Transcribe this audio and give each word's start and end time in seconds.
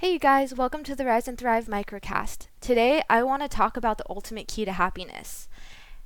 Hey, 0.00 0.14
you 0.14 0.18
guys, 0.18 0.54
welcome 0.54 0.82
to 0.84 0.96
the 0.96 1.04
Rise 1.04 1.28
and 1.28 1.36
Thrive 1.36 1.66
microcast. 1.66 2.46
Today, 2.62 3.02
I 3.10 3.22
want 3.22 3.42
to 3.42 3.48
talk 3.48 3.76
about 3.76 3.98
the 3.98 4.08
ultimate 4.08 4.48
key 4.48 4.64
to 4.64 4.72
happiness. 4.72 5.46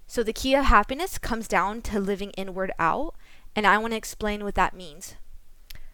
So, 0.09 0.25
the 0.25 0.33
key 0.33 0.57
of 0.57 0.65
happiness 0.65 1.17
comes 1.17 1.47
down 1.47 1.81
to 1.83 2.01
living 2.01 2.33
inward 2.33 2.73
out, 2.77 3.15
and 3.55 3.69
I 3.69 3.79
want 3.79 3.93
to 3.93 3.97
explain 3.97 4.43
what 4.43 4.57
that 4.57 4.75
means. 4.75 5.15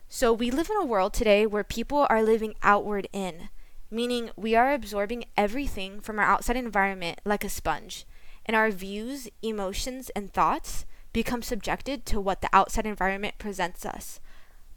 So, 0.08 0.32
we 0.32 0.50
live 0.50 0.70
in 0.70 0.78
a 0.78 0.86
world 0.86 1.12
today 1.12 1.44
where 1.44 1.62
people 1.62 2.06
are 2.08 2.22
living 2.22 2.54
outward 2.62 3.06
in, 3.12 3.50
meaning 3.90 4.30
we 4.34 4.54
are 4.56 4.72
absorbing 4.72 5.26
everything 5.36 6.00
from 6.00 6.18
our 6.18 6.24
outside 6.24 6.56
environment 6.56 7.20
like 7.26 7.44
a 7.44 7.50
sponge, 7.50 8.06
and 8.46 8.56
our 8.56 8.70
views, 8.70 9.28
emotions, 9.42 10.08
and 10.16 10.32
thoughts 10.32 10.86
become 11.12 11.42
subjected 11.42 12.06
to 12.06 12.18
what 12.18 12.40
the 12.40 12.48
outside 12.54 12.86
environment 12.86 13.34
presents 13.36 13.84
us. 13.84 14.20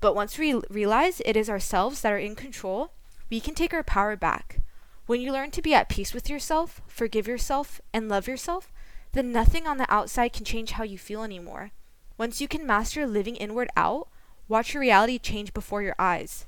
But 0.01 0.13
once 0.13 0.37
we 0.37 0.59
realize 0.69 1.21
it 1.23 1.37
is 1.37 1.49
ourselves 1.49 2.01
that 2.01 2.11
are 2.11 2.17
in 2.17 2.35
control, 2.35 2.91
we 3.33 3.39
can 3.39 3.55
take 3.55 3.73
our 3.73 3.81
power 3.81 4.15
back. 4.15 4.59
When 5.07 5.19
you 5.19 5.31
learn 5.31 5.49
to 5.51 5.61
be 5.63 5.73
at 5.73 5.89
peace 5.89 6.13
with 6.13 6.29
yourself, 6.29 6.83
forgive 6.85 7.27
yourself, 7.27 7.81
and 7.91 8.07
love 8.07 8.27
yourself, 8.27 8.71
then 9.13 9.31
nothing 9.31 9.65
on 9.65 9.77
the 9.77 9.91
outside 9.91 10.33
can 10.33 10.45
change 10.45 10.73
how 10.73 10.83
you 10.83 10.99
feel 10.99 11.23
anymore. 11.23 11.71
Once 12.15 12.39
you 12.39 12.47
can 12.47 12.63
master 12.63 13.07
living 13.07 13.35
inward 13.35 13.69
out, 13.75 14.07
watch 14.47 14.75
your 14.75 14.81
reality 14.81 15.17
change 15.17 15.51
before 15.51 15.81
your 15.81 15.95
eyes. 15.97 16.45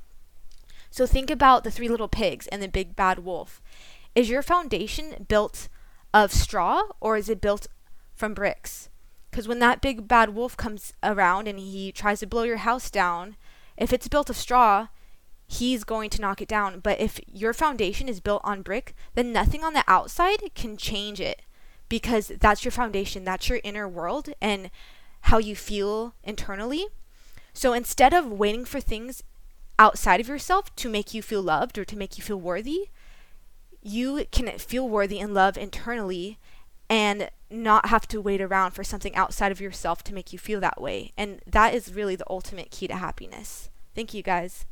So 0.92 1.08
think 1.08 1.32
about 1.32 1.64
the 1.64 1.72
three 1.72 1.90
little 1.90 2.08
pigs 2.08 2.46
and 2.50 2.62
the 2.62 2.68
big 2.68 2.96
bad 2.96 3.26
wolf. 3.26 3.64
Is 4.14 4.30
your 4.30 4.44
foundation 4.44 5.26
built 5.28 5.70
of 6.14 6.32
straw 6.32 6.84
or 7.02 7.18
is 7.18 7.30
it 7.30 7.42
built 7.42 7.66
from 8.14 8.36
bricks? 8.36 8.90
Because 9.32 9.48
when 9.48 9.58
that 9.58 9.82
big 9.82 10.08
bad 10.08 10.36
wolf 10.36 10.56
comes 10.56 10.94
around 11.02 11.48
and 11.48 11.58
he 11.58 11.92
tries 11.92 12.20
to 12.20 12.28
blow 12.28 12.44
your 12.44 12.58
house 12.58 12.92
down, 12.92 13.38
if 13.76 13.92
it's 13.92 14.08
built 14.08 14.30
of 14.30 14.38
straw, 14.38 14.90
he's 15.48 15.84
going 15.84 16.10
to 16.12 16.22
knock 16.22 16.42
it 16.42 16.48
down. 16.48 16.80
But 16.80 17.00
if 17.00 17.20
your 17.32 17.54
foundation 17.54 18.10
is 18.10 18.20
built 18.20 18.42
on 18.44 18.62
brick, 18.62 18.96
then 19.14 19.32
nothing 19.32 19.64
on 19.64 19.74
the 19.74 19.84
outside 19.88 20.40
can 20.56 20.78
change 20.78 21.20
it 21.20 21.42
because 21.90 22.32
that's 22.40 22.66
your 22.66 22.72
foundation, 22.72 23.24
that's 23.24 23.50
your 23.50 23.60
inner 23.64 23.88
world 23.88 24.30
and 24.42 24.72
how 25.22 25.38
you 25.38 25.56
feel 25.56 26.16
internally. 26.24 26.88
So 27.54 27.74
instead 27.74 28.14
of 28.14 28.32
waiting 28.32 28.66
for 28.66 28.80
things 28.80 29.24
outside 29.78 30.20
of 30.20 30.28
yourself 30.28 30.76
to 30.78 30.90
make 30.90 31.14
you 31.14 31.22
feel 31.22 31.42
loved 31.42 31.78
or 31.78 31.86
to 31.86 31.98
make 31.98 32.18
you 32.18 32.24
feel 32.24 32.40
worthy, 32.40 32.90
you 33.82 34.26
can 34.32 34.48
feel 34.58 34.88
worthy 34.90 35.20
and 35.20 35.34
love 35.34 35.58
internally 35.58 36.40
and 36.90 37.30
not 37.50 37.88
have 37.88 38.08
to 38.08 38.22
wait 38.22 38.42
around 38.42 38.72
for 38.72 38.84
something 38.84 39.16
outside 39.16 39.52
of 39.52 39.62
yourself 39.62 40.04
to 40.04 40.14
make 40.14 40.34
you 40.34 40.40
feel 40.40 40.60
that 40.60 40.82
way. 40.82 41.14
And 41.18 41.42
that 41.46 41.74
is 41.74 41.94
really 41.94 42.16
the 42.16 42.30
ultimate 42.30 42.72
key 42.72 42.88
to 42.88 42.96
happiness. 42.96 43.70
Thank 43.94 44.14
you 44.14 44.22
guys. 44.22 44.66